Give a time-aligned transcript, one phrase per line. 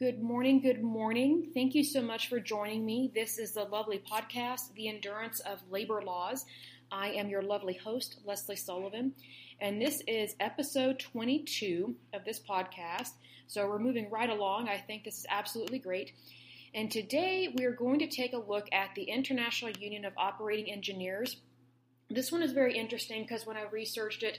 [0.00, 0.62] Good morning.
[0.62, 1.50] Good morning.
[1.52, 3.12] Thank you so much for joining me.
[3.14, 6.46] This is the lovely podcast, The Endurance of Labor Laws.
[6.90, 9.12] I am your lovely host, Lesley Sullivan,
[9.60, 13.10] and this is episode 22 of this podcast.
[13.46, 14.70] So we're moving right along.
[14.70, 16.12] I think this is absolutely great.
[16.72, 21.36] And today we're going to take a look at the International Union of Operating Engineers.
[22.08, 24.38] This one is very interesting because when I researched it,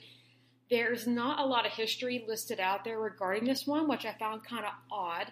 [0.72, 4.46] there's not a lot of history listed out there regarding this one, which I found
[4.46, 5.30] kind of odd.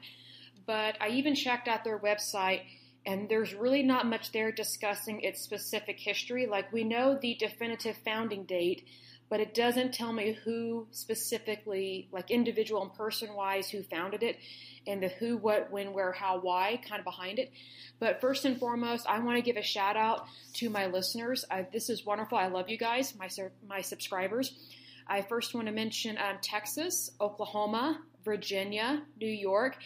[0.68, 2.62] But I even checked out their website,
[3.06, 6.46] and there's really not much there discussing its specific history.
[6.46, 8.86] Like, we know the definitive founding date,
[9.30, 14.38] but it doesn't tell me who specifically, like individual and person wise, who founded it
[14.86, 17.52] and the who, what, when, where, how, why kind of behind it.
[18.00, 20.26] But first and foremost, I want to give a shout out
[20.56, 21.46] to my listeners.
[21.50, 22.38] I, this is wonderful.
[22.38, 23.30] I love you guys, my,
[23.68, 24.54] my subscribers.
[25.10, 29.78] I first want to mention um, Texas, Oklahoma, Virginia, New York,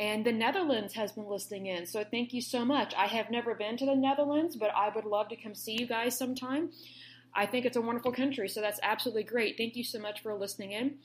[0.00, 1.86] and the Netherlands has been listening in.
[1.86, 2.92] So thank you so much.
[2.96, 5.86] I have never been to the Netherlands, but I would love to come see you
[5.86, 6.70] guys sometime.
[7.32, 9.56] I think it's a wonderful country, so that's absolutely great.
[9.56, 10.96] Thank you so much for listening in.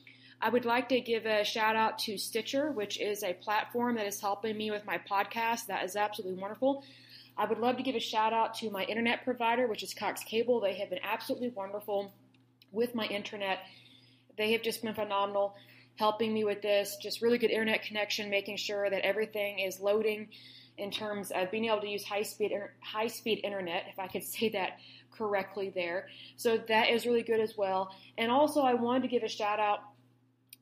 [0.42, 4.08] I would like to give a shout out to Stitcher, which is a platform that
[4.08, 5.68] is helping me with my podcast.
[5.68, 6.84] That is absolutely wonderful.
[7.38, 10.24] I would love to give a shout out to my internet provider, which is Cox
[10.24, 10.60] Cable.
[10.60, 12.14] They have been absolutely wonderful
[12.72, 13.60] with my internet.
[14.38, 15.56] They have just been phenomenal
[15.96, 16.98] helping me with this.
[17.02, 20.30] Just really good internet connection, making sure that everything is loading
[20.78, 24.24] in terms of being able to use high speed high speed internet, if I could
[24.36, 24.80] say that
[25.12, 26.08] correctly there.
[26.38, 27.94] So that is really good as well.
[28.18, 29.80] And also, I wanted to give a shout out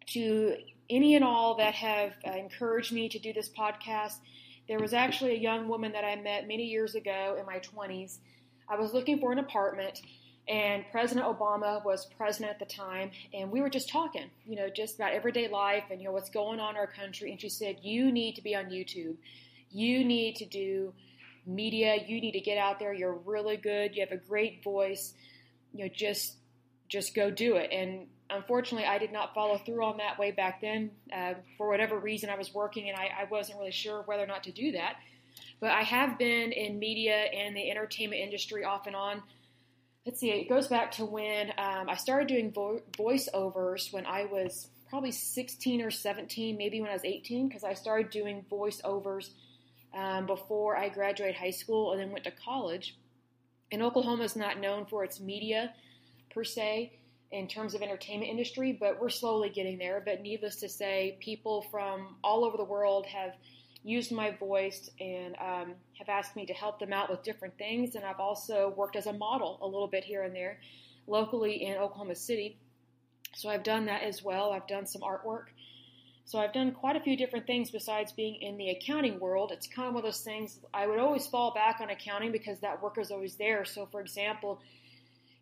[0.07, 0.55] to
[0.89, 4.15] any and all that have uh, encouraged me to do this podcast.
[4.67, 8.17] There was actually a young woman that I met many years ago in my 20s.
[8.67, 10.01] I was looking for an apartment
[10.47, 14.69] and President Obama was president at the time, and we were just talking, you know,
[14.69, 17.31] just about everyday life and you know what's going on in our country.
[17.31, 19.17] And she said, "You need to be on YouTube.
[19.71, 20.93] You need to do
[21.45, 21.97] media.
[22.05, 22.93] You need to get out there.
[22.93, 23.95] You're really good.
[23.95, 25.13] You have a great voice.
[25.73, 26.37] You know, just
[26.87, 30.61] just go do it." And unfortunately, I did not follow through on that way back
[30.61, 30.91] then.
[31.13, 34.27] Uh, for whatever reason, I was working, and I, I wasn't really sure whether or
[34.27, 34.95] not to do that.
[35.59, 39.23] But I have been in media and the entertainment industry off and on
[40.07, 44.23] let's see, it goes back to when um, I started doing vo- voiceovers when I
[44.23, 49.31] was probably 16 or 17, maybe when I was 18, because I started doing voiceovers
[49.93, 52.95] um, before I graduated high school and then went to college.
[53.69, 55.73] And Oklahoma is not known for its media
[56.33, 56.97] per se
[57.31, 60.01] in terms of entertainment industry, but we're slowly getting there.
[60.05, 63.33] But needless to say, people from all over the world have
[63.87, 67.95] used my voice and um, have asked me to help them out with different things.
[67.95, 70.59] And I've also worked as a model a little bit here and there
[71.07, 72.57] locally in Oklahoma City.
[73.33, 74.51] So I've done that as well.
[74.51, 75.45] I've done some artwork.
[76.25, 79.51] So I've done quite a few different things besides being in the accounting world.
[79.53, 82.59] It's kind of one of those things I would always fall back on accounting because
[82.59, 83.63] that work is always there.
[83.63, 84.59] So for example,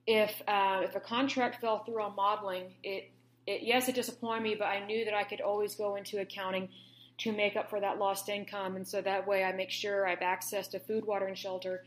[0.05, 3.09] if uh, if a contract fell through on modeling, it,
[3.47, 6.69] it yes it disappointed me, but I knew that I could always go into accounting
[7.18, 8.76] to make up for that lost income.
[8.76, 11.84] And so that way I make sure I have access to food, water, and shelter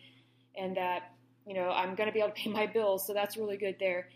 [0.57, 1.13] and that,
[1.47, 3.07] you know, I'm going to be able to pay my bills.
[3.07, 4.09] So that's really good there.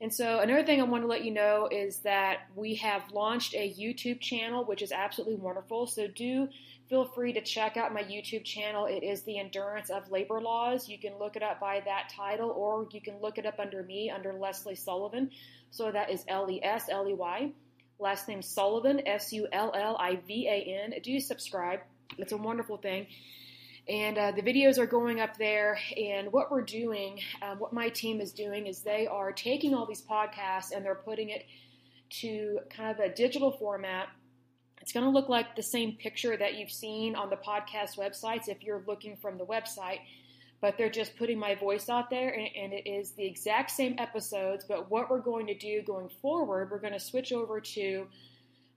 [0.00, 3.54] And so another thing I want to let you know is that we have launched
[3.54, 5.88] a YouTube channel, which is absolutely wonderful.
[5.88, 6.48] So do
[6.88, 8.86] feel free to check out my YouTube channel.
[8.86, 10.88] It is The Endurance of Labor Laws.
[10.88, 13.82] You can look it up by that title, or you can look it up under
[13.82, 15.30] me, under Lesley Sullivan.
[15.72, 17.50] So that is L E S L E Y
[17.98, 20.94] last name Sullivan, S U L L I V A N.
[21.02, 21.80] Do subscribe.
[22.16, 23.06] It's a wonderful thing.
[23.88, 25.78] And uh, the videos are going up there.
[25.96, 29.86] And what we're doing, um, what my team is doing, is they are taking all
[29.86, 31.46] these podcasts and they're putting it
[32.20, 34.08] to kind of a digital format.
[34.80, 38.48] It's going to look like the same picture that you've seen on the podcast websites
[38.48, 39.98] if you're looking from the website
[40.60, 43.94] but they're just putting my voice out there and, and, it is the exact same
[43.98, 48.06] episodes but what we're going to do going forward we're going to switch over to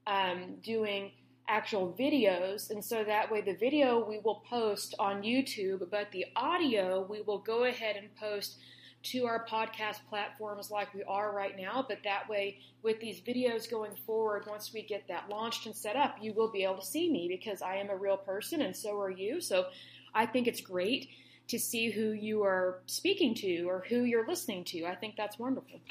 [0.08, 1.12] um, doing
[1.48, 6.26] actual videos and so that way the video we will post on youtube but the
[6.36, 8.58] audio we will go ahead and post
[9.04, 13.70] to our podcast platforms like we are right now but that way with these videos
[13.70, 16.86] going forward once we get that launched and set up you will be able to
[16.86, 19.66] see me because i am a real person and so are you so
[20.14, 21.10] i think it's great
[21.52, 24.86] to see who you are speaking to or who you're listening to.
[24.86, 25.82] I think that's wonderful.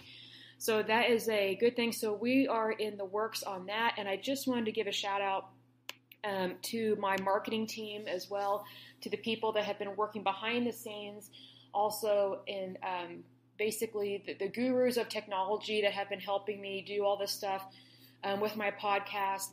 [0.59, 1.93] So that is a good thing.
[1.93, 4.93] So we are in the works on that, and I just wanted to give a
[4.93, 5.49] shout out
[6.25, 8.65] um, to my marketing team as well,
[9.03, 11.31] to the people that have been working behind the scenes,
[11.73, 13.25] also in um,
[13.59, 17.65] basically the, the, gurus of technology that have been helping me do all this stuff
[18.25, 19.49] um, with my podcast.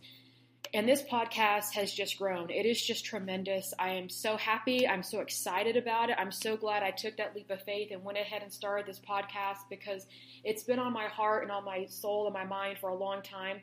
[0.74, 2.50] And this podcast has just grown.
[2.50, 3.74] It is just tremendous.
[3.80, 4.88] I am so happy.
[4.88, 6.18] I'm so excited about it.
[6.20, 9.00] I'm so glad I took that leap of faith and went ahead and started this
[9.00, 10.06] podcast because
[10.44, 13.22] it's been on my heart and on my soul and my mind for a long
[13.22, 13.62] time.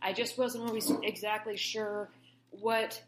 [0.00, 2.08] I just wasn't always exactly sure
[2.50, 3.02] what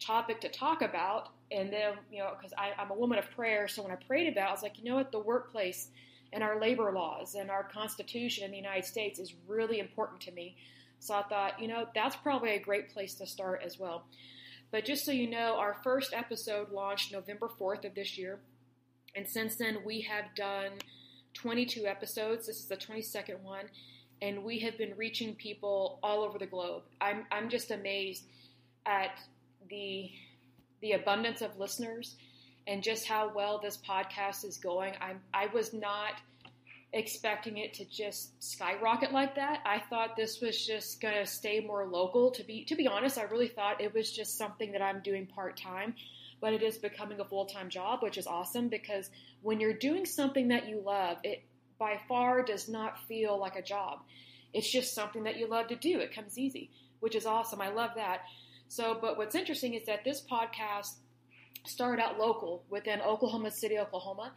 [0.00, 1.28] topic to talk about.
[1.52, 4.46] And then, you know, because I'm a woman of prayer, so when I prayed about
[4.46, 5.88] it, I was like, you know what, the workplace
[6.32, 10.32] and our labor laws and our Constitution in the United States is really important to
[10.32, 10.56] me.
[11.00, 14.04] So I thought, you know, that's probably a great place to start as well.
[14.70, 18.38] But just so you know, our first episode launched November 4th of this year.
[19.16, 20.72] And since then, we have done
[21.34, 22.46] 22 episodes.
[22.46, 23.64] This is the 22nd one.
[24.22, 26.82] And we have been reaching people all over the globe.
[27.00, 28.24] I'm, I'm just amazed
[28.86, 29.18] at
[29.68, 30.10] the,
[30.82, 32.16] the abundance of listeners
[32.66, 34.92] and just how well this podcast is going.
[35.00, 36.12] I, I was not
[36.92, 39.60] expecting it to just skyrocket like that.
[39.64, 42.30] I thought this was just going to stay more local.
[42.32, 45.26] To be to be honest, I really thought it was just something that I'm doing
[45.26, 45.94] part time,
[46.40, 49.10] but it is becoming a full time job, which is awesome because
[49.42, 51.44] when you're doing something that you love, it
[51.78, 54.00] by far does not feel like a job.
[54.52, 56.00] It's just something that you love to do.
[56.00, 57.60] It comes easy, which is awesome.
[57.60, 58.22] I love that.
[58.66, 60.94] So, but what's interesting is that this podcast
[61.66, 64.32] started out local within Oklahoma City, Oklahoma.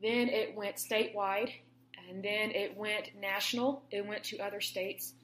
[0.00, 1.52] Then it went statewide
[2.10, 5.14] and then it went national, it went to other states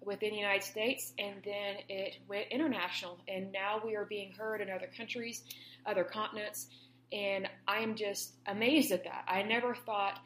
[0.00, 3.18] within the United States, and then it went international.
[3.28, 5.44] And now we are being heard in other countries,
[5.84, 6.68] other continents,
[7.12, 9.24] and I am just amazed at that.
[9.28, 10.18] I never thought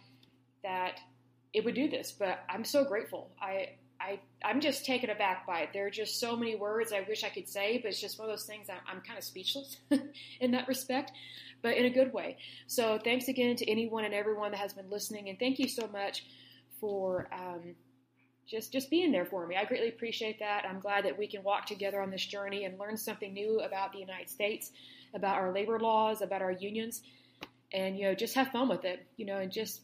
[0.62, 1.00] that
[1.52, 3.30] it would do this, but I'm so grateful.
[3.40, 3.70] I
[4.00, 5.70] I, I'm just taken aback by it.
[5.72, 8.28] There are just so many words I wish I could say, but it's just one
[8.28, 9.78] of those things I'm, I'm kind of speechless
[10.40, 11.12] in that respect
[11.64, 12.36] but in a good way.
[12.66, 15.88] So thanks again to anyone and everyone that has been listening, and thank you so
[15.88, 16.26] much
[16.78, 17.74] for um,
[18.46, 19.56] just just being there for me.
[19.56, 20.66] I greatly appreciate that.
[20.68, 23.94] I'm glad that we can walk together on this journey and learn something new about
[23.94, 24.72] the United States,
[25.14, 27.00] about our labor laws, about our unions,
[27.72, 29.06] and you know just have fun with it.
[29.16, 29.80] You know, and just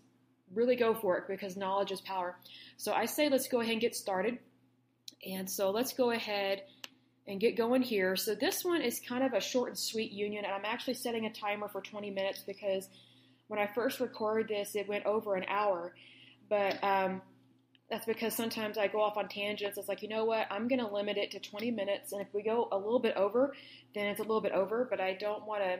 [0.55, 2.37] really go for it because knowledge is power.
[2.77, 4.39] So I say let's go ahead and get started.
[5.27, 6.63] And so let's go ahead
[7.31, 8.17] and get going here.
[8.17, 11.27] So this one is kind of a short and sweet union, and I'm actually setting
[11.27, 12.89] a timer for 20 minutes because
[13.47, 15.95] when I first recorded this, it went over an hour.
[16.49, 17.23] But um,
[17.89, 19.79] that's because sometimes I go off on tangents.
[19.79, 20.49] It's like, you know what?
[20.51, 23.17] I'm going to limit it to 20 minutes, and if we go a little bit
[23.17, 23.55] over,
[23.95, 24.87] then it's a little bit over.
[24.91, 25.79] But I don't want to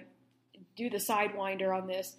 [0.77, 2.15] do the sidewinder on this.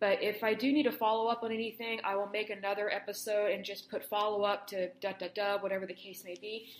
[0.00, 3.50] But if I do need to follow up on anything, I will make another episode
[3.50, 6.70] and just put follow up to da da da, whatever the case may be.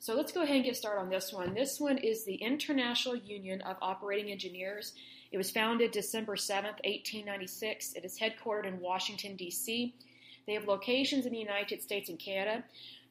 [0.00, 1.54] So let's go ahead and get started on this one.
[1.54, 4.94] This one is the International Union of Operating Engineers.
[5.32, 7.94] It was founded December 7th, 1896.
[7.94, 9.92] It is headquartered in Washington, D.C.
[10.46, 12.62] They have locations in the United States and Canada.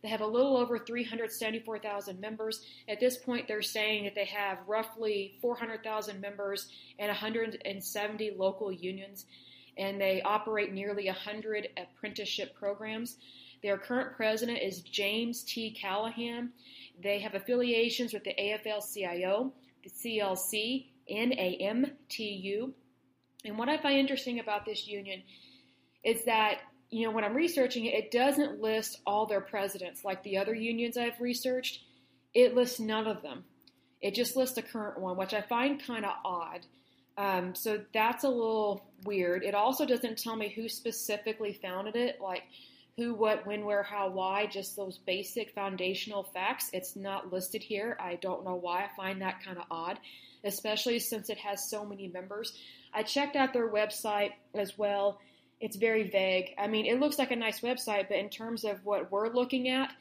[0.02, 2.66] They have a little over 374,000 members.
[2.88, 9.26] At this point, they're saying that they have roughly 400,000 members and 170 local unions,
[9.78, 13.18] and they operate nearly 100 apprenticeship programs.
[13.64, 15.72] Their current president is James T.
[15.72, 16.52] Callahan.
[17.02, 22.72] They have affiliations with the AFL CIO, the CLC, NABTU.
[23.46, 25.24] And what I find interesting about this union
[26.04, 26.60] is that,
[26.90, 30.54] you know, when I'm researching it, it doesn't list all their presidents like the other
[30.54, 31.82] unions I've researched.
[32.34, 33.46] It lists none of them.
[34.02, 36.66] It just lists the current one, which I find kind of odd.
[37.18, 39.44] Um, so that's a little weird.
[39.44, 42.22] It also doesn't tell me who specifically founded it.
[42.22, 42.44] Like,
[42.98, 46.72] who, what, when, where, how, why, just those basic foundational facts.
[46.74, 47.96] It's not listed here.
[48.02, 48.86] I don't know why.
[48.86, 50.00] I find that kind of odd,
[50.44, 52.58] especially since it has so many members.
[52.92, 55.20] I checked out their website as well.
[55.60, 56.56] It's very vague.
[56.58, 59.70] I mean, it looks like a nice website, but in terms of what we're looking
[59.70, 59.92] at,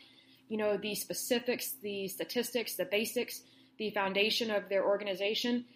[0.48, 3.42] you know, the specifics, the statistics, the basics,
[3.78, 5.66] the foundation of their organization,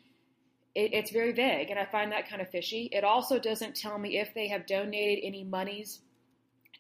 [0.75, 2.89] it, it's very vague, and I find that kind of fishy.
[2.93, 6.01] It also doesn't tell me if they have donated any monies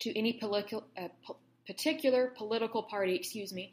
[0.00, 3.72] to any political, uh, po- particular political party, excuse me.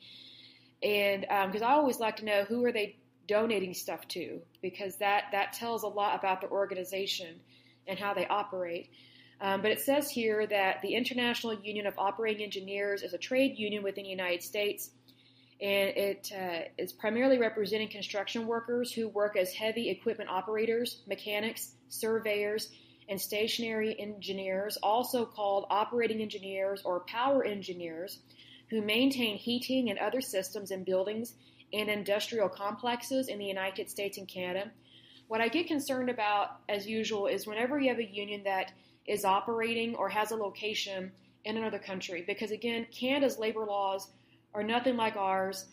[0.84, 4.98] And because um, I always like to know who are they donating stuff to, because
[4.98, 7.40] that, that tells a lot about the organization
[7.88, 8.90] and how they operate.
[9.40, 13.58] Um, but it says here that the International Union of Operating Engineers is a trade
[13.58, 14.92] union within the United States,
[15.62, 21.74] and it uh, is primarily representing construction workers who work as heavy equipment operators, mechanics,
[21.90, 22.70] surveyors,
[23.10, 28.20] and stationary engineers, also called operating engineers or power engineers,
[28.70, 31.34] who maintain heating and other systems in buildings
[31.72, 34.72] and industrial complexes in the United States and Canada.
[35.28, 38.72] What I get concerned about, as usual, is whenever you have a union that
[39.06, 41.12] is operating or has a location
[41.46, 44.10] in another country, because again, Canada's labor laws
[44.54, 45.66] are nothing like ours.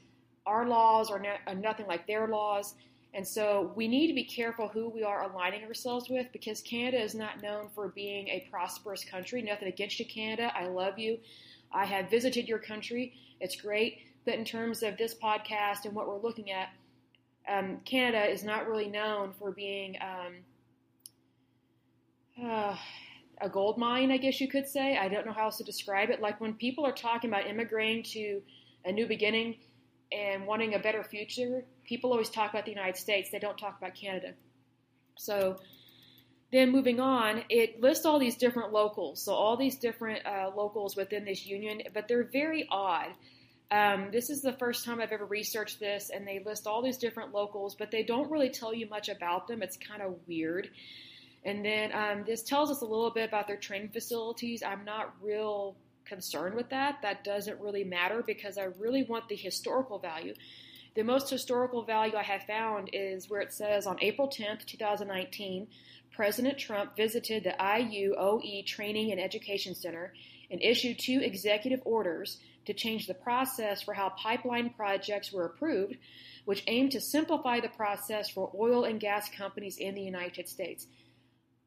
[0.46, 2.74] our laws are, no, are nothing like their laws.
[3.14, 7.00] And so we need to be careful who we are aligning ourselves with because Canada
[7.00, 9.40] is not known for being a prosperous country.
[9.40, 10.52] Nothing against you, Canada.
[10.56, 11.18] I love you.
[11.72, 13.14] I have visited your country.
[13.40, 13.98] It's great.
[14.24, 16.70] But in terms of this podcast and what we're looking at,
[17.48, 20.34] um, Canada is not really known for being um,
[22.44, 22.76] uh,
[23.40, 24.98] a gold mine, I guess you could say.
[24.98, 26.20] I don't know how else to describe it.
[26.20, 28.42] Like when people are talking about immigrating to
[28.84, 29.56] a new beginning
[30.14, 33.30] and wanting a better future, people always talk about the United States.
[33.30, 34.34] They don't talk about Canada.
[35.16, 35.56] So
[36.52, 39.22] then moving on, it lists all these different locals.
[39.24, 43.08] So all these different uh, locals within this union, but they're very odd.
[43.70, 46.98] Um, this is the first time I've ever researched this, and they list all these
[46.98, 49.62] different locals, but they don't really tell you much about them.
[49.62, 50.68] It's kind of weird.
[51.44, 54.62] And then um, this tells us a little bit about their training facilities.
[54.62, 56.98] I'm not real concerned with that.
[57.02, 60.34] That doesn't really matter because I really want the historical value.
[60.94, 65.66] The most historical value I have found is where it says on April 10th, 2019,
[66.12, 70.12] President Trump visited the IUOE Training and Education Center
[70.50, 75.96] and issued two executive orders to change the process for how pipeline projects were approved,
[76.44, 80.86] which aimed to simplify the process for oil and gas companies in the United States.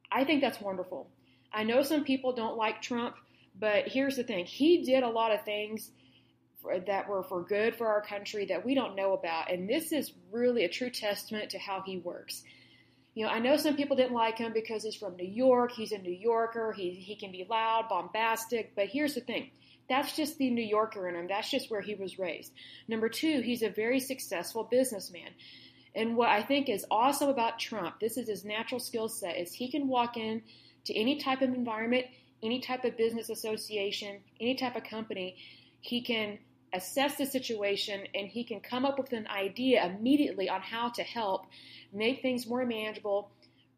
[0.10, 1.10] I think that's wonderful.
[1.52, 3.16] I know some people don't like Trump,
[3.60, 5.92] but here's the thing he did a lot of things
[6.62, 9.52] for, that were for good for our country that we don't know about.
[9.52, 12.44] And this is really a true testament to how he works.
[13.14, 15.72] You know, I know some people didn't like him because he's from New York.
[15.72, 16.72] He's a New Yorker.
[16.72, 18.76] He, he can be loud, bombastic.
[18.76, 19.50] But here's the thing
[19.90, 21.28] that's just the New Yorker in him.
[21.28, 22.52] That's just where he was raised.
[22.88, 25.30] Number two, he's a very successful businessman.
[25.96, 29.52] And what I think is awesome about Trump, this is his natural skill set, is
[29.52, 30.44] he can walk in
[30.86, 32.06] to any type of environment,
[32.44, 35.38] any type of business association, any type of company.
[35.82, 36.40] He can
[36.74, 41.04] assess the situation and he can come up with an idea immediately on how to
[41.04, 41.46] help
[41.94, 43.32] make things more manageable,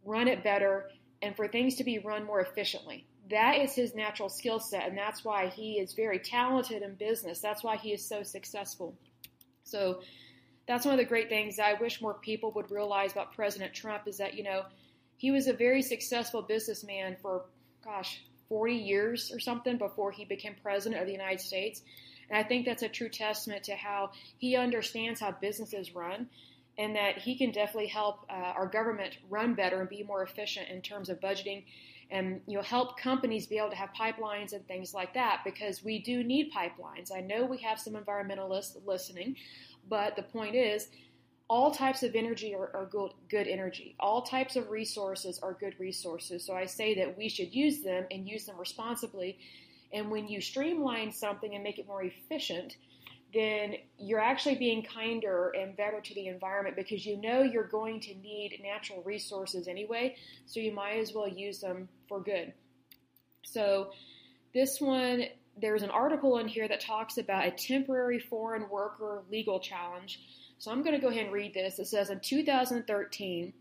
[0.03, 0.89] run it better,
[1.21, 3.05] and for things to be run more efficiently.
[3.29, 7.39] That is his natural skill set, and that's why he is very talented in business.
[7.39, 8.95] That's why he is so successful.
[9.63, 10.01] So,
[10.67, 14.07] that's one of the great things I wish more people would realize about President Trump
[14.07, 14.65] is that, you know,
[15.17, 17.45] he was a very successful businessman for,
[17.83, 21.81] gosh, 40 years or something before he became president of the United States.
[22.29, 26.27] And I think that's a true testament to how he understands how businesses run
[26.77, 30.69] and that he can definitely help uh, our government run better and be more efficient
[30.69, 31.63] in terms of budgeting
[32.11, 35.83] and you know help companies be able to have pipelines and things like that because
[35.83, 37.15] we do need pipelines.
[37.15, 39.35] I know we have some environmentalists listening,
[39.87, 40.87] but the point is,
[41.49, 43.95] all types of energy are, are good, good energy.
[43.99, 46.45] All types of resources are good resources.
[46.45, 49.39] So I say that we should use them and use them responsibly.
[49.91, 52.77] And when you streamline something and make it more efficient,
[53.33, 57.99] then you're actually being kinder and better to the environment because you know you're going
[58.01, 60.15] to need natural resources anyway,
[60.45, 62.53] so you might as well use them for good.
[63.43, 63.91] So,
[64.53, 65.25] this one
[65.61, 70.21] there's an article in here that talks about a temporary foreign worker legal challenge.
[70.59, 71.79] So I'm going to go ahead and read this.
[71.79, 73.53] It says in 2013,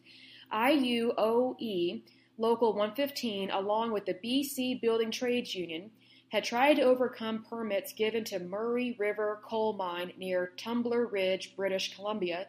[0.53, 2.03] IUOE
[2.41, 5.91] Local 115, along with the BC Building Trades Union,
[6.29, 11.95] had tried to overcome permits given to Murray River Coal Mine near Tumbler Ridge, British
[11.95, 12.47] Columbia,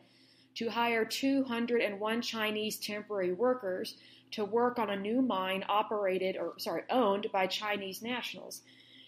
[0.56, 3.98] to hire 201 Chinese temporary workers
[4.32, 8.62] to work on a new mine operated or sorry owned by Chinese nationals.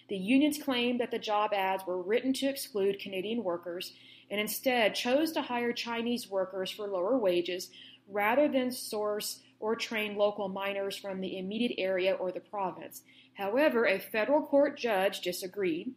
[0.08, 3.94] The unions claimed that the job ads were written to exclude Canadian workers
[4.32, 7.70] and instead chose to hire Chinese workers for lower wages
[8.08, 13.04] rather than source or train local miners from the immediate area or the province.
[13.36, 15.94] However, a federal court judge disagreed.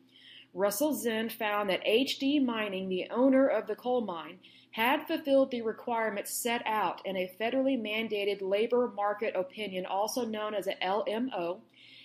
[0.53, 4.39] Russel Zinn found that HD Mining, the owner of the coal mine,
[4.73, 10.55] had fulfilled the requirements set out in a federally mandated labor market opinion, also known
[10.55, 11.61] as a LMO,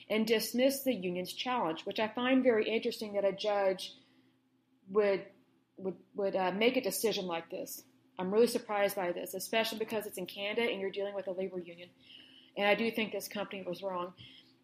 [0.09, 3.93] and dismissed the union's challenge, which I find very interesting that a judge
[4.89, 5.25] would
[5.79, 7.83] would would uh, make a decision like this.
[8.17, 11.31] I'm really surprised by this, especially because it's in Canada and you're dealing with a
[11.31, 11.89] labor union.
[12.57, 14.13] And I do think this company was wrong.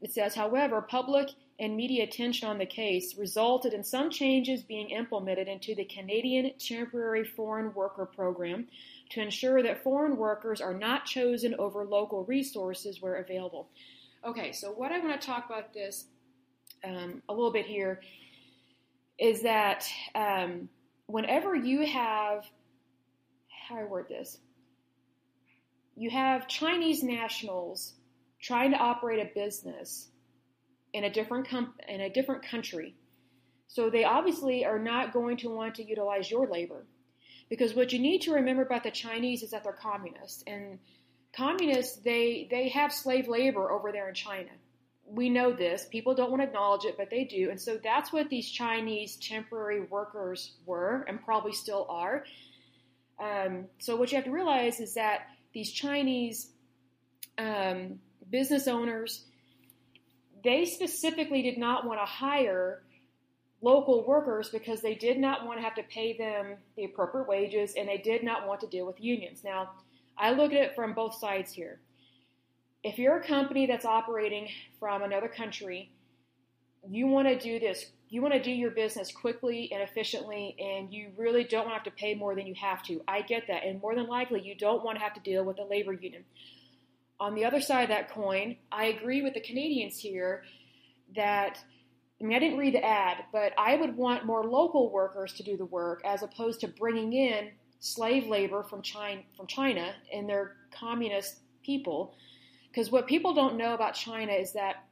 [0.01, 4.89] It says, however, public and media attention on the case resulted in some changes being
[4.89, 8.67] implemented into the Canadian Temporary Foreign Worker Program
[9.11, 13.69] to ensure that foreign workers are not chosen over local resources where available.
[14.25, 16.05] Okay, so what I want to talk about this
[16.83, 18.01] um, a little bit here
[19.17, 20.67] is that um,
[21.07, 22.45] whenever you have,
[23.67, 24.37] how do I word this?
[25.95, 27.93] You have Chinese nationals
[28.41, 30.09] trying to operate a business
[30.93, 32.95] in a different com- in a different country.
[33.67, 36.85] So they obviously are not going to want to utilize your labor.
[37.49, 40.43] Because what you need to remember about the Chinese is that they're communists.
[40.47, 40.79] And
[41.35, 44.49] communists, they, they have slave labor over there in China.
[45.07, 45.85] We know this.
[45.91, 47.49] People don't want to acknowledge it, but they do.
[47.49, 52.23] And so that's what these Chinese temporary workers were and probably still are.
[53.19, 56.51] Um, so what you have to realize is that these Chinese
[57.37, 59.25] um, business owners,
[60.43, 62.81] they specifically did not want to hire
[63.61, 67.73] local workers because they did not want to have to pay them the appropriate wages
[67.77, 69.43] and they did not want to deal with unions.
[69.43, 69.71] Now,
[70.17, 71.79] I look at it from both sides here.
[72.85, 74.47] If you're a company that's operating
[74.79, 75.89] from another country,
[76.87, 80.93] you want to do this, you want to do your business quickly and efficiently, and
[80.93, 83.01] you really don't want to have to pay more than you have to.
[83.07, 83.65] I get that.
[83.65, 86.25] And more than likely, you don't want to have to deal with a labor union.
[87.19, 90.43] On the other side of that coin, I agree with the Canadians here
[91.15, 91.57] that
[92.21, 95.43] I mean, I didn't read the ad, but I would want more local workers to
[95.43, 97.49] do the work as opposed to bringing in
[97.79, 102.13] slave labor from China, from China and their communist people.
[102.75, 104.83] Because what people don't know about China is that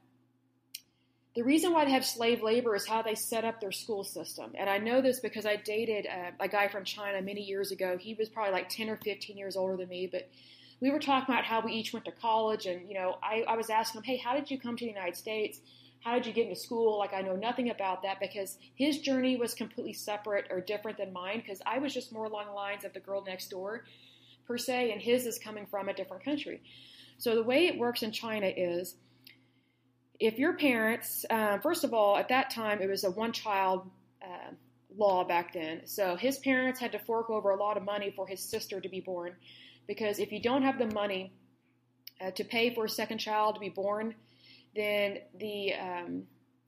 [1.34, 4.52] the reason why they have slave labor is how they set up their school system.
[4.54, 7.98] And I know this because I dated a, a guy from China many years ago.
[7.98, 10.30] He was probably like 10 or 15 years older than me, but
[10.80, 12.64] we were talking about how we each went to college.
[12.64, 14.90] And, you know, I, I was asking him, hey, how did you come to the
[14.90, 15.60] United States?
[16.00, 16.98] How did you get into school?
[16.98, 21.12] Like, I know nothing about that because his journey was completely separate or different than
[21.12, 23.84] mine because I was just more along the lines of the girl next door,
[24.46, 26.62] per se, and his is coming from a different country.
[27.18, 28.94] So, the way it works in China is
[30.20, 33.90] if your parents, uh, first of all, at that time, it was a one child
[34.22, 34.52] uh,
[34.96, 35.82] law back then.
[35.86, 38.88] So, his parents had to fork over a lot of money for his sister to
[38.88, 39.34] be born
[39.86, 41.32] because if you don't have the money
[42.20, 44.14] uh, to pay for a second child to be born,
[44.74, 46.24] then the um,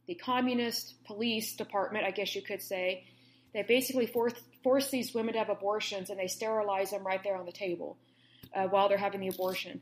[0.06, 3.04] the communist police department, I guess you could say,
[3.52, 7.36] they basically force force these women to have abortions and they sterilize them right there
[7.36, 7.96] on the table
[8.54, 9.80] uh, while they're having the abortion.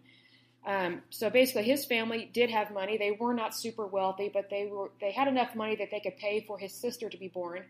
[0.67, 2.97] Um, so basically, his family did have money.
[2.97, 6.17] They were not super wealthy, but they were they had enough money that they could
[6.17, 7.65] pay for his sister to be born.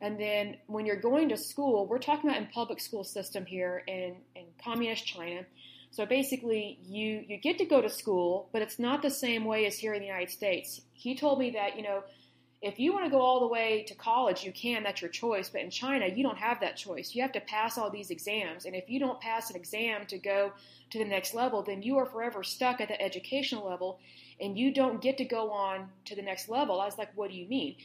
[0.00, 3.82] And then when you're going to school, we're talking about in public school system here
[3.86, 5.42] in, in communist China.
[5.90, 9.66] So basically, you you get to go to school, but it's not the same way
[9.66, 10.80] as here in the United States.
[10.92, 12.02] He told me that you know,
[12.62, 14.82] if you want to go all the way to college, you can.
[14.82, 15.48] That's your choice.
[15.48, 17.14] But in China, you don't have that choice.
[17.14, 20.18] You have to pass all these exams, and if you don't pass an exam to
[20.18, 20.52] go
[20.90, 23.98] to the next level, then you are forever stuck at the educational level,
[24.40, 26.80] and you don't get to go on to the next level.
[26.80, 27.76] I was like, what do you mean?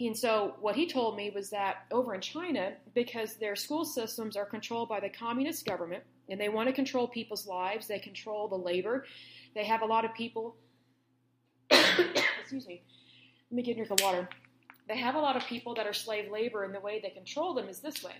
[0.00, 4.36] And so what he told me was that over in China, because their school systems
[4.36, 8.48] are controlled by the communist government and they want to control people's lives, they control
[8.48, 9.04] the labor.
[9.54, 10.56] They have a lot of people.
[11.70, 12.82] excuse me.
[13.52, 14.30] Let me get a drink of water.
[14.88, 17.52] They have a lot of people that are slave labor, and the way they control
[17.52, 18.14] them is this way.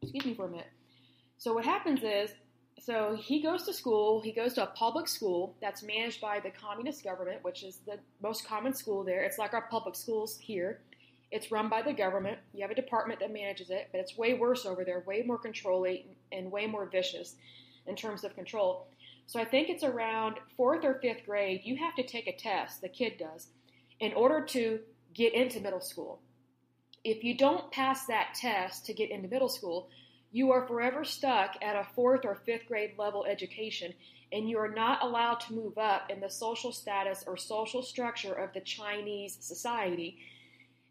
[0.00, 0.70] Excuse me for a minute.
[1.36, 2.30] So what happens is
[2.78, 4.22] so he goes to school.
[4.22, 7.98] He goes to a public school that's managed by the communist government, which is the
[8.22, 9.24] most common school there.
[9.24, 10.80] It's like our public schools here.
[11.30, 12.38] It's run by the government.
[12.54, 15.38] You have a department that manages it, but it's way worse over there, way more
[15.38, 17.34] controlling and way more vicious
[17.86, 18.86] in terms of control.
[19.26, 22.80] So I think it's around fourth or fifth grade, you have to take a test,
[22.80, 23.48] the kid does,
[23.98, 24.80] in order to
[25.14, 26.20] get into middle school.
[27.02, 29.88] If you don't pass that test to get into middle school,
[30.32, 33.94] you are forever stuck at a fourth or fifth grade level education,
[34.32, 38.32] and you are not allowed to move up in the social status or social structure
[38.32, 40.18] of the Chinese society.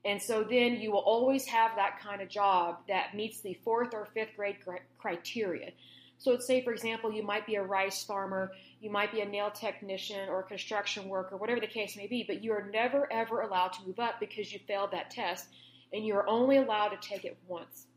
[0.03, 3.93] And so then you will always have that kind of job that meets the fourth
[3.93, 4.57] or fifth grade
[4.97, 5.71] criteria.
[6.17, 9.25] So let's say, for example, you might be a rice farmer, you might be a
[9.25, 13.11] nail technician or a construction worker, whatever the case may be, but you are never
[13.11, 15.47] ever allowed to move up because you failed that test,
[15.93, 17.87] and you are only allowed to take it once.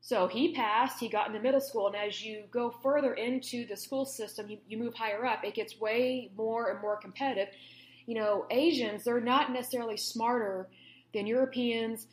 [0.00, 3.76] So he passed, he got into middle school, and as you go further into the
[3.76, 7.48] school system, you, you move higher up, it gets way more and more competitive.
[8.04, 10.68] You know, Asians, they're not necessarily smarter
[11.14, 12.06] than Europeans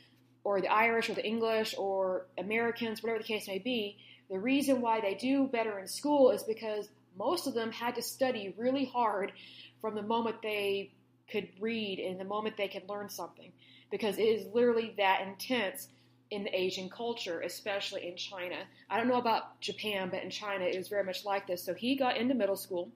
[0.46, 3.98] or the Irish or the English or Americans, whatever the case may be.
[4.32, 8.02] The reason why they do better in school is because most of them had to
[8.02, 9.34] study really hard
[9.82, 10.94] from the moment they
[11.30, 13.52] could read and the moment they could learn something
[13.92, 15.90] because it is literally that intense
[16.30, 18.56] in the Asian culture, especially in China.
[18.90, 21.62] I don't know about Japan, but in China it was very much like this.
[21.62, 22.90] So he got into middle school.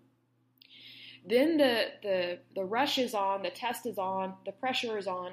[1.28, 5.32] Then the, the, the rush is on, the test is on, the pressure is on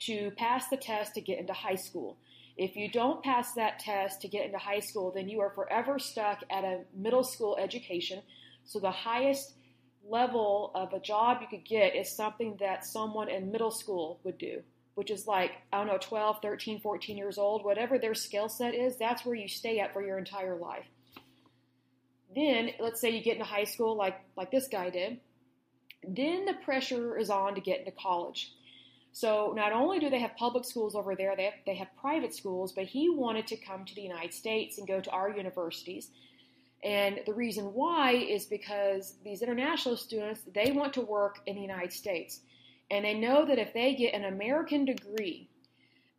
[0.00, 2.16] to pass the test to get into high school.
[2.56, 5.98] If you don't pass that test to get into high school, then you are forever
[5.98, 8.22] stuck at a middle school education.
[8.64, 9.54] So the highest
[10.04, 14.38] level of a job you could get is something that someone in middle school would
[14.38, 14.62] do
[14.94, 18.74] which is like, I don't know, 12, 13, 14 years old, whatever their skill set
[18.74, 20.84] is, that's where you stay at for your entire life.
[22.34, 25.18] Then, let's say you get into high school like, like this guy did,
[26.06, 28.52] then the pressure is on to get into college.
[29.12, 32.34] So not only do they have public schools over there, they have, they have private
[32.34, 36.10] schools, but he wanted to come to the United States and go to our universities.
[36.82, 41.62] And the reason why is because these international students, they want to work in the
[41.62, 42.40] United States.
[42.90, 45.48] And they know that if they get an American degree,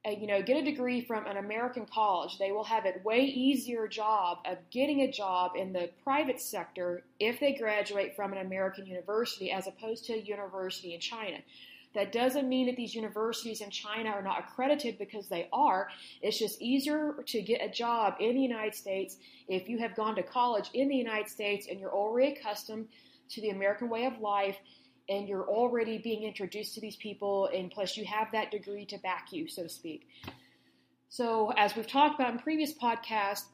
[0.05, 3.21] uh, you know, get a degree from an American college, they will have a way
[3.21, 8.39] easier job of getting a job in the private sector if they graduate from an
[8.39, 11.37] American university as opposed to a university in China.
[11.95, 15.89] That doesn't mean that these universities in China are not accredited because they are.
[16.21, 20.15] It's just easier to get a job in the United States if you have gone
[20.15, 22.87] to college in the United States and you're already accustomed
[23.29, 24.57] to the American way of life
[25.09, 28.97] and you're already being introduced to these people, and plus you have that degree to
[28.99, 30.07] back you, so to speak.
[31.09, 33.45] So, as we've talked about in previous podcasts,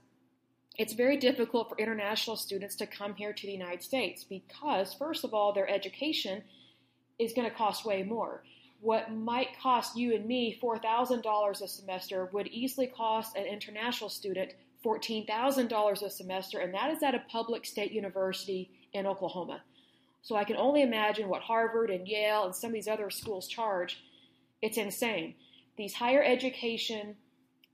[0.77, 5.23] it's very difficult for international students to come here to the United States because, first
[5.23, 6.43] of all, their education
[7.19, 8.43] is going to cost way more.
[8.81, 14.53] What might cost you and me $4,000 a semester would easily cost an international student
[14.85, 19.61] $14,000 a semester, and that is at a public state university in Oklahoma.
[20.21, 23.47] So I can only imagine what Harvard and Yale and some of these other schools
[23.47, 24.01] charge.
[24.61, 25.35] It's insane.
[25.77, 27.15] These higher education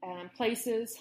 [0.03, 0.97] um, places,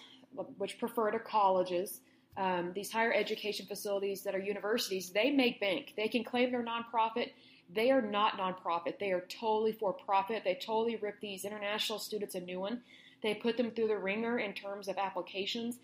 [0.58, 2.00] which prefer to colleges,
[2.36, 5.92] um, these higher education facilities that are universities, they make bank.
[5.96, 7.30] They can claim they're nonprofit.
[7.72, 8.98] They are not nonprofit.
[8.98, 10.42] They are totally for profit.
[10.44, 12.82] They totally rip these international students a new one.
[13.22, 15.78] They put them through the ringer in terms of applications.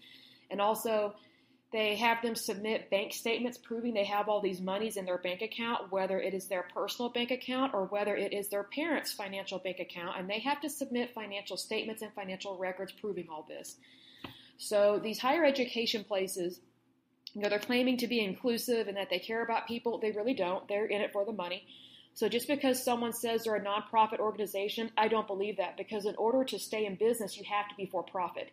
[0.51, 1.15] And also,
[1.73, 5.41] they have them submit bank statements proving they have all these monies in their bank
[5.41, 9.59] account, whether it is their personal bank account or whether it is their parents' financial
[9.59, 10.17] bank account.
[10.19, 13.77] And they have to submit financial statements and financial records proving all this.
[14.59, 16.61] So these higher education places,
[17.35, 19.99] you know, they're claiming to be inclusive and that they care about people.
[19.99, 20.67] They really don't.
[20.69, 21.67] They're in it for the money.
[22.15, 26.17] So just because someone says they're a nonprofit organization, I don't believe that because in
[26.17, 28.51] order to stay in business, you have to be for profit.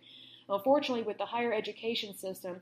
[0.48, 2.62] Unfortunately, with the higher education system,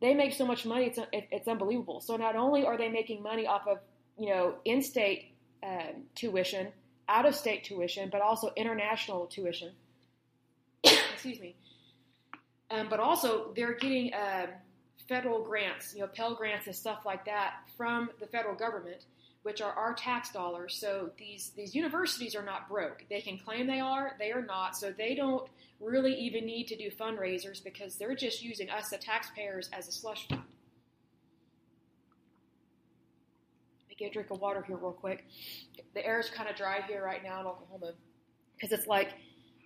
[0.00, 2.00] they make so much money, it's, it's unbelievable.
[2.00, 3.78] So not only are they making money off of,
[4.18, 6.68] you know, in-state um, tuition,
[7.08, 9.72] out-of-state tuition, but also international tuition.
[10.84, 11.56] Excuse me.
[12.70, 14.48] Um, but also they're getting um,
[15.08, 19.04] federal grants, you know, Pell grants and stuff like that from the federal government,
[19.42, 20.76] which are our tax dollars.
[20.80, 23.04] So these these universities are not broke.
[23.08, 24.76] They can claim they are, they are not.
[24.76, 25.48] So they don't
[25.80, 29.92] really even need to do fundraisers because they're just using us, the taxpayers, as a
[29.92, 30.42] slush fund.
[33.82, 35.24] Let me get a drink of water here real quick.
[35.94, 37.92] The air is kind of dry here right now in Oklahoma
[38.54, 39.12] because it's like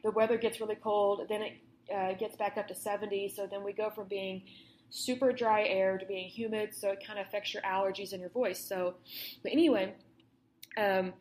[0.03, 1.53] the weather gets really cold, then it
[1.95, 3.29] uh, gets back up to 70.
[3.35, 4.43] So then we go from being
[4.91, 8.31] super dry air to being humid, so it kind of affects your allergies and your
[8.31, 8.59] voice.
[8.59, 8.95] So,
[9.43, 9.95] but anyway,
[10.77, 11.13] um,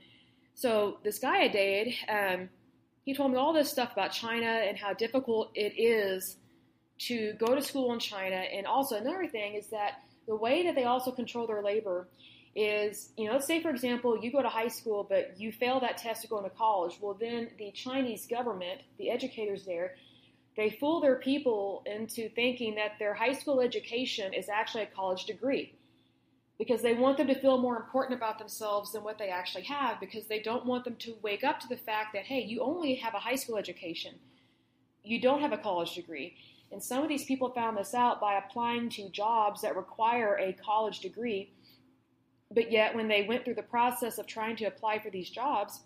[0.54, 2.50] so this guy I dated, um,
[3.06, 6.38] he told me all this stuff about China and how difficult it is
[7.00, 8.36] to go to school in China.
[8.36, 12.08] And also another thing is that the way that they also control their labor
[12.56, 15.80] is, you know, let's say for example, you go to high school, but you fail
[15.80, 16.98] that test to go into college.
[17.00, 19.96] Well, then the Chinese government, the educators there,
[20.60, 25.24] they fool their people into thinking that their high school education is actually a college
[25.26, 25.74] degree
[26.58, 30.00] because they want them to feel more important about themselves than what they actually have
[30.02, 32.96] because they don't want them to wake up to the fact that, hey, you only
[32.96, 34.16] have a high school education.
[35.02, 36.36] You don't have a college degree.
[36.74, 40.52] And some of these people found this out by applying to jobs that require a
[40.52, 41.54] college degree.
[42.52, 45.80] But yet, when they went through the process of trying to apply for these jobs,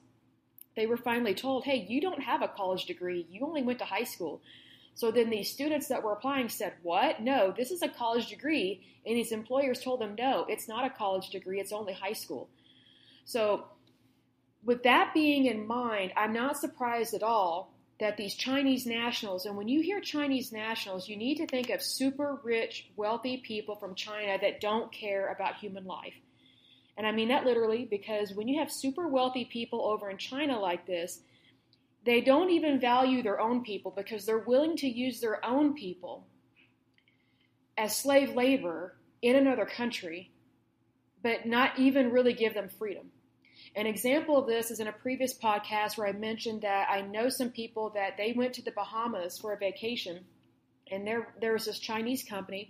[0.75, 3.27] they were finally told, hey, you don't have a college degree.
[3.29, 4.41] You only went to high school.
[4.95, 7.21] So then these students that were applying said, What?
[7.21, 8.85] No, this is a college degree.
[9.05, 12.49] And these employers told them, No, it's not a college degree, it's only high school.
[13.25, 13.65] So,
[14.63, 19.55] with that being in mind, I'm not surprised at all that these Chinese nationals, and
[19.55, 23.95] when you hear Chinese nationals, you need to think of super rich, wealthy people from
[23.95, 26.13] China that don't care about human life.
[26.97, 30.59] And I mean that literally because when you have super wealthy people over in China
[30.59, 31.21] like this,
[32.05, 36.27] they don't even value their own people because they're willing to use their own people
[37.77, 40.31] as slave labor in another country,
[41.21, 43.09] but not even really give them freedom.
[43.75, 47.29] An example of this is in a previous podcast where I mentioned that I know
[47.29, 50.25] some people that they went to the Bahamas for a vacation,
[50.91, 52.69] and there there was this Chinese company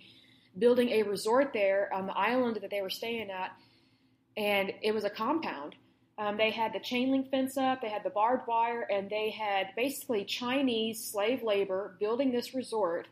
[0.58, 3.52] building a resort there on the island that they were staying at,
[4.38, 5.76] and it was a compound
[6.18, 9.32] Um, they had the chain link fence up, they had the barbed wire, and they
[9.32, 13.08] had basically Chinese slave labor building this resort.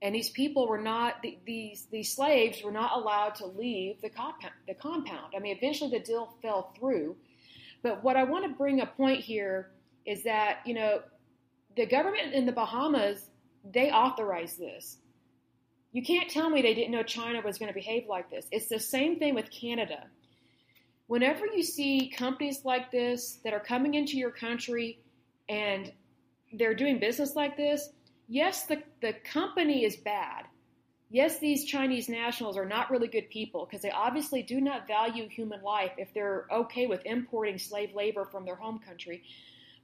[0.00, 4.54] And these people were not these these slaves were not allowed to leave the compound.
[4.68, 5.32] The compound.
[5.36, 7.16] I mean, eventually the deal fell through.
[7.82, 9.70] But what I want to bring a point here
[10.06, 11.02] is that you know
[11.76, 13.28] the government in the Bahamas
[13.64, 14.98] they authorized this.
[15.90, 18.46] You can't tell me they didn't know China was going to behave like this.
[18.52, 20.04] It's the same thing with Canada
[21.08, 25.00] whenever you see companies like this that are coming into your country
[25.48, 25.90] and
[26.52, 27.90] they're doing business like this,
[28.28, 30.44] yes, the, the company is bad.
[31.10, 35.26] Yes, these Chinese nationals are not really good people because they obviously do not value
[35.26, 39.22] human life if they're okay with importing slave labor from their home country.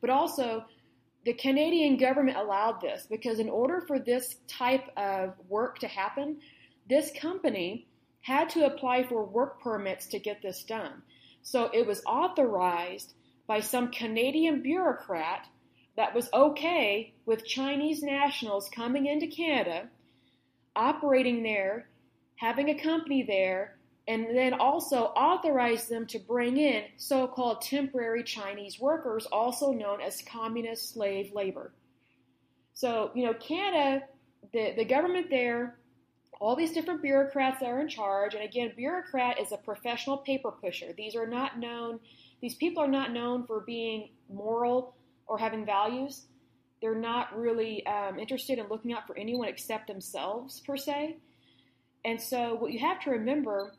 [0.02, 0.66] But also,
[1.24, 6.40] the Canadian government allowed this because, in order for this type of work to happen,
[6.90, 7.88] this company
[8.20, 11.02] had to apply for work permits to get this done.
[11.44, 13.12] So it was authorized
[13.46, 15.46] by some Canadian bureaucrat
[15.94, 19.88] that was okay with Chinese nationals coming into Canada,
[20.74, 21.88] operating there,
[22.36, 23.76] having a company there,
[24.08, 30.00] and then also authorized them to bring in so called temporary Chinese workers, also known
[30.00, 31.72] as communist slave labor.
[32.72, 34.04] So, you know, Canada,
[34.52, 35.76] the, the government there
[36.44, 38.34] all these different bureaucrats that are in charge.
[38.34, 40.92] And again, bureaucrat is a professional paper pusher.
[40.94, 42.00] These are not known,
[42.42, 44.94] these people are not known for being moral
[45.26, 46.26] or having values.
[46.82, 51.16] They're not really um, interested in looking out for anyone except themselves, per se.
[52.04, 53.72] And so, what you have to remember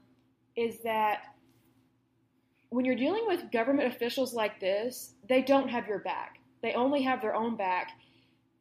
[0.55, 1.19] is that
[2.69, 6.39] when you're dealing with government officials like this, they don't have your back.
[6.63, 7.91] They only have their own back,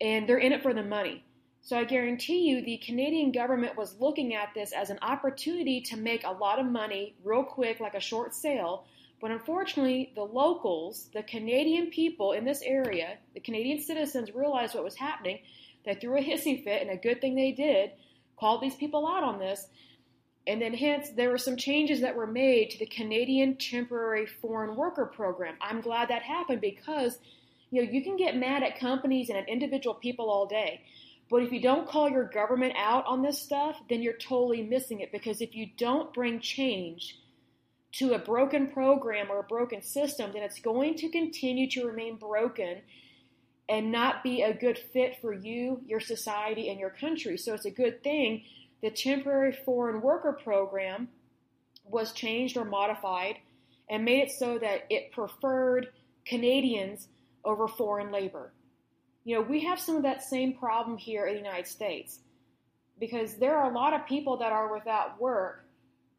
[0.03, 1.25] and they're in it for the money.
[1.65, 5.97] So I guarantee you the Canadian government was looking at this as an opportunity to
[5.97, 8.85] make a lot of money real quick, like a short sale.
[9.19, 14.85] But unfortunately, the locals, the Canadian people in this area, the Canadian citizens realized what
[14.85, 15.39] was happening.
[15.87, 17.93] They threw a hissy fit, and a good thing they did,
[18.39, 19.67] called these people out on this.
[20.47, 24.77] And then, hence, there were some changes that were made to the Canadian Temporary Foreign
[24.77, 25.55] Worker Program.
[25.63, 27.17] I'm glad that happened because,
[27.71, 30.83] you know, you can get mad at companies and at individual people all day.
[31.31, 35.01] But if you don't call your government out on this stuff, then you're totally missing
[35.01, 37.19] it because if you don't bring change
[37.93, 42.17] to a broken program or a broken system, then it's going to continue to remain
[42.17, 42.83] broken
[43.69, 47.39] and not be a good fit for you, your society, and your country.
[47.39, 48.45] So it's a good thing
[48.83, 51.09] the temporary foreign worker program
[51.85, 53.37] was changed or modified
[53.89, 55.89] and made it so that it preferred
[56.27, 57.09] Canadians
[57.45, 58.53] over foreign labor.
[59.25, 62.21] You know, we have some of that same problem here in the United States
[63.01, 65.65] because there are a lot of people that are without work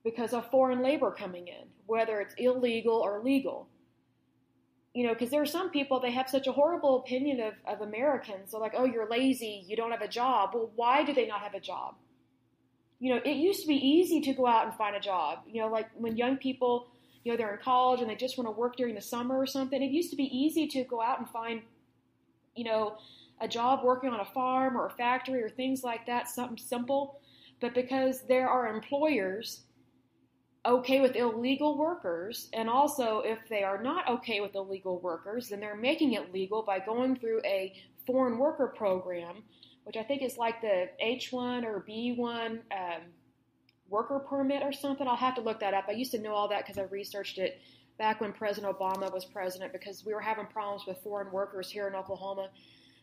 [0.03, 3.67] because of foreign labor coming in, whether it's illegal or legal.
[4.93, 7.81] You know, because there are some people, they have such a horrible opinion of, of
[7.81, 8.51] Americans.
[8.51, 10.51] They're like, oh, you're lazy, you don't have a job.
[10.53, 11.95] Well, why do they not have a job?
[12.99, 15.39] You know, it used to be easy to go out and find a job.
[15.47, 16.87] You know, like when young people,
[17.23, 19.45] you know, they're in college and they just want to work during the summer or
[19.45, 21.61] something, it used to be easy to go out and find
[22.55, 22.97] you know,
[23.41, 27.19] a job working on a farm or a factory or things like that, something simple.
[27.59, 29.61] But because there are employers
[30.65, 35.59] okay with illegal workers, and also if they are not okay with illegal workers, then
[35.59, 37.73] they're making it legal by going through a
[38.05, 39.43] foreign worker program,
[39.83, 43.01] which I think is like the H1 or B1 um,
[43.89, 45.07] worker permit or something.
[45.07, 45.85] I'll have to look that up.
[45.87, 47.61] I used to know all that because I researched it
[47.97, 51.87] back when President Obama was president because we were having problems with foreign workers here
[51.87, 52.49] in Oklahoma.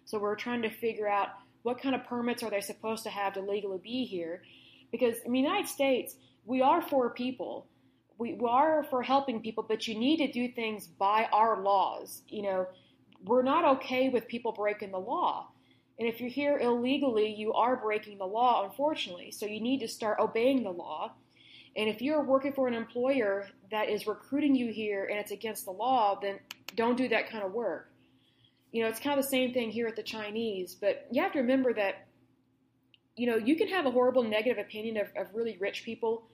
[0.05, 1.28] So we are trying to figure out
[1.62, 4.42] what kind of permits are they supposed to have to legally be here.
[4.90, 7.66] Because in the United States, we are for people.
[8.18, 12.22] We, we are for helping people, but you need to do things by our laws.
[12.28, 12.66] You know,
[13.24, 15.48] we're not okay with people breaking the law.
[15.98, 19.31] And if you're here illegally, you are breaking the law, unfortunately.
[19.31, 21.12] So you need to start obeying the law.
[21.77, 25.65] And if you're working for an employer that is recruiting you here and it's against
[25.65, 26.39] the law, then
[26.77, 27.91] don't do that kind of work.
[28.73, 31.33] You know, it's kind of the same thing here at the Chinese, but you have
[31.33, 32.07] to remember that,
[33.17, 36.29] you know, you can have a horrible negative opinion of, of really rich people.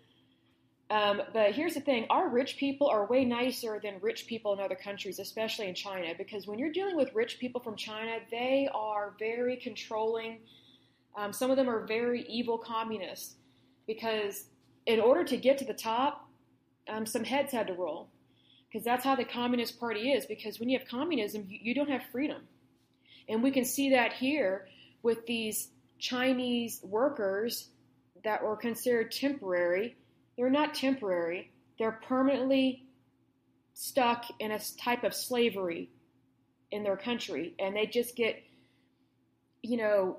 [0.91, 4.61] Um, but here's the thing our rich people are way nicer than rich people in
[4.61, 8.69] other countries, especially in China, because when you're dealing with rich people from China, they
[8.73, 10.39] are very controlling.
[11.17, 13.35] Um, some of them are very evil communists
[13.87, 14.47] because
[14.89, 16.27] in order to get to the top,
[16.89, 18.09] um, some heads had to roll
[18.67, 20.25] because that's how the Communist Party is.
[20.25, 22.43] Because when you have communism, you, you don't have freedom.
[23.29, 24.67] And we can see that here
[25.03, 27.69] with these Chinese workers
[28.25, 29.95] that were considered temporary.
[30.39, 32.85] They're not temporary, they're permanently
[33.75, 35.91] stuck in a type of slavery
[36.71, 38.43] in their country and they just get,
[39.63, 40.17] you know,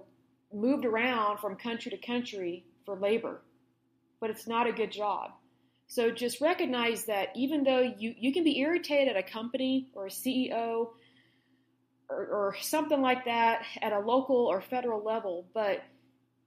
[0.54, 3.42] moved around from country to country for labor.
[4.20, 5.32] But it's not a good job.
[5.88, 10.06] So just recognize that even though you, you can be irritated at a company or
[10.06, 10.90] a CEO
[12.10, 15.82] or, or something like that at a local or federal level, but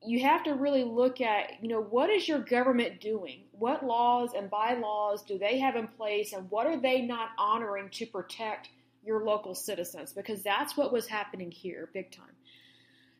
[0.05, 3.43] you have to really look at, you know, what is your government doing?
[3.53, 7.89] What laws and bylaws do they have in place and what are they not honoring
[7.91, 8.69] to protect
[9.05, 10.13] your local citizens?
[10.13, 12.27] Because that's what was happening here, big time.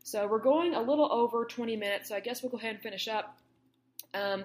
[0.05, 2.83] So we're going a little over 20 minutes, so I guess we'll go ahead and
[2.83, 3.39] finish up.
[4.15, 4.45] Um,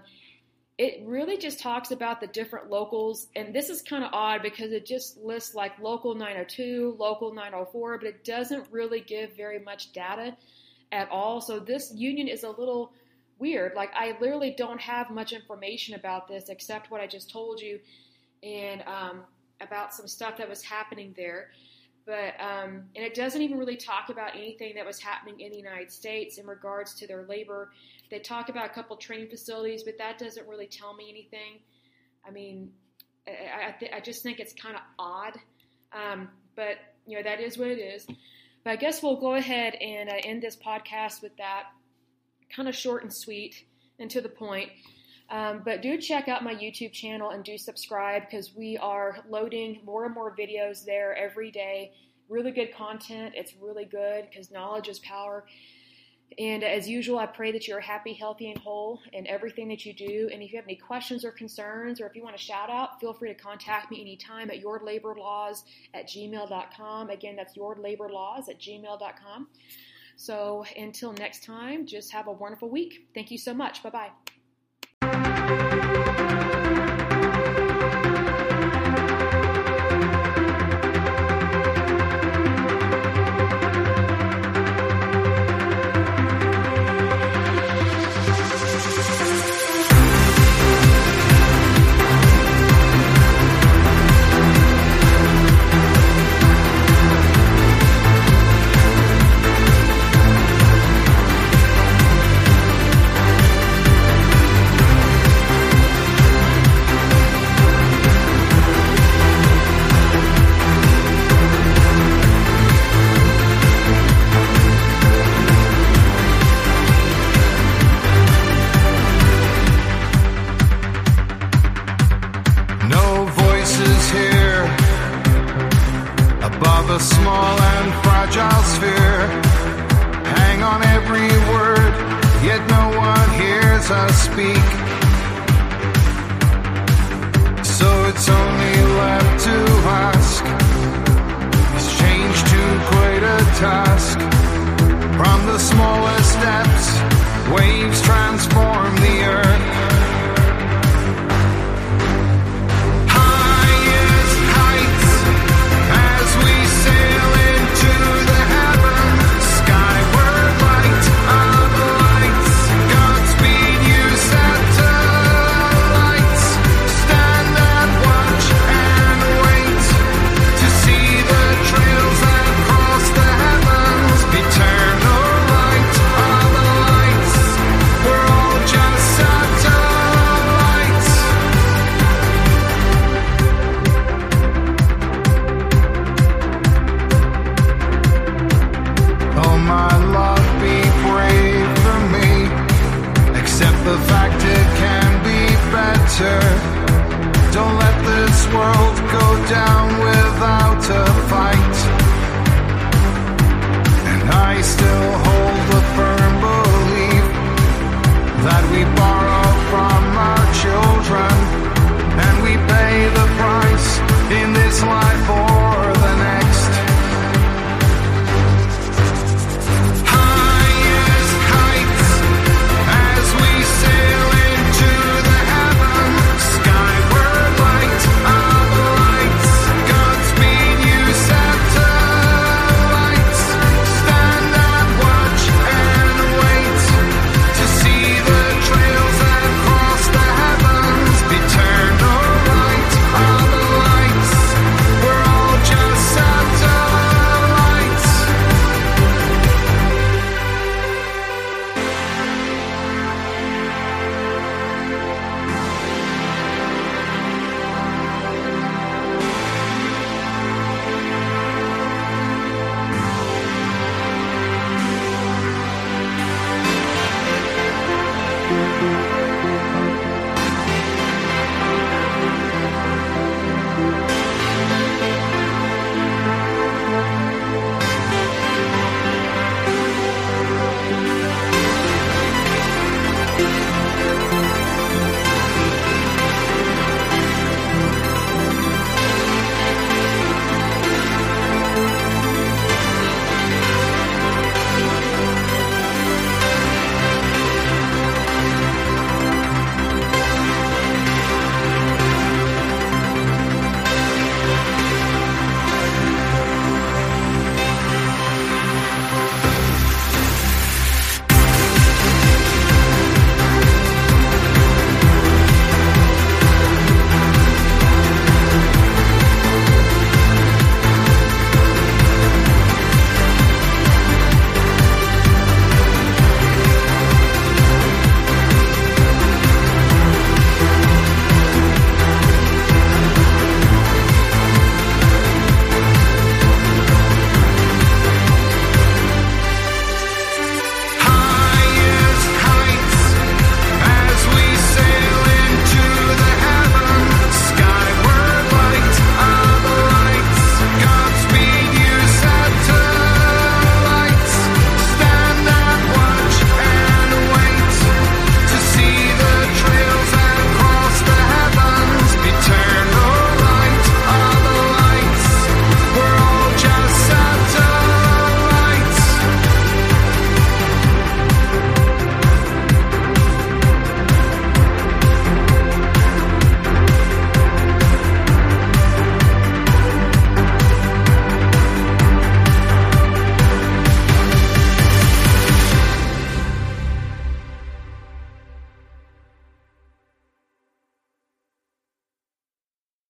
[0.77, 4.71] it really just talks about the different locals, and this is kind of odd because
[4.71, 9.91] it just lists like local 902, local 904, but it doesn't really give very much
[9.91, 10.38] data
[10.91, 11.41] at all.
[11.41, 12.93] So this union is a little
[13.39, 13.73] weird.
[13.75, 17.80] Like I literally don't have much information about this except what I just told you,
[18.43, 19.23] and um,
[19.62, 21.49] about some stuff that was happening there.
[22.06, 25.58] But um, and it doesn't even really talk about anything that was happening in the
[25.58, 27.71] United States in regards to their labor.
[28.10, 31.60] They talk about a couple training facilities, but that doesn't really tell me anything.
[32.26, 32.72] I mean,
[33.28, 35.38] I, I, th- I just think it's kind of odd.
[35.93, 38.06] Um, but you know that is what it is.
[38.63, 41.67] But I guess we'll go ahead and uh, end this podcast with that.
[42.54, 43.65] Kind of short and sweet
[44.00, 44.70] and to the point.
[45.30, 49.82] Um, but do check out my YouTube channel and do subscribe because we are loading
[49.86, 51.91] more and more videos there every day.
[52.30, 53.34] Really good content.
[53.36, 55.46] It's really good because knowledge is power.
[56.39, 59.93] And as usual, I pray that you're happy, healthy, and whole in everything that you
[59.93, 60.29] do.
[60.31, 62.99] And if you have any questions or concerns, or if you want to shout out,
[62.99, 65.63] feel free to contact me anytime at yourlaborlaws
[65.93, 67.09] at gmail.com.
[67.09, 69.47] Again, that's yourlaborlaws at gmail.com.
[70.17, 73.07] So until next time, just have a wonderful week.
[73.13, 73.81] Thank you so much.
[73.81, 74.11] Bye bye.